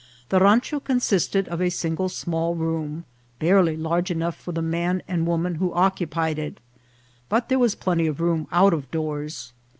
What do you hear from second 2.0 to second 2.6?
small